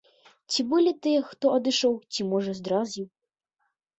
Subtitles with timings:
[0.53, 3.05] Ці былі тыя хто адышоў, ці, можа, здрадзіў?